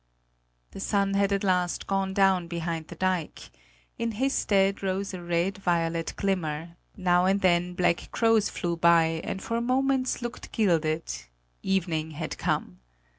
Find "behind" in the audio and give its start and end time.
2.47-2.87